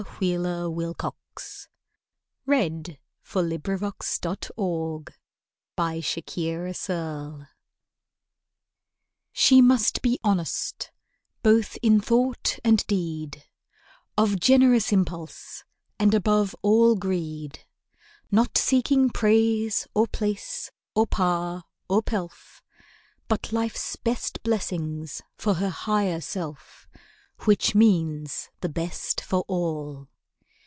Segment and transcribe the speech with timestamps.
[0.19, 1.67] Keep the purpose
[2.47, 2.97] well in mind,—
[3.33, 5.09] Getting back to God.
[5.77, 7.47] WOMANHOOD
[9.31, 10.91] She must be honest,
[11.43, 13.43] both in thought and deed,
[14.17, 15.63] Of generous impulse,
[15.99, 17.59] and above all greed;
[18.31, 22.63] Not seeking praise, or place, or power, or pelf,
[23.27, 26.87] But life's best blessings for her higher self,
[27.45, 30.07] Which means the best for all.